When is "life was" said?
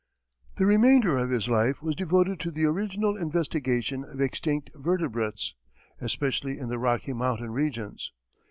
1.47-1.93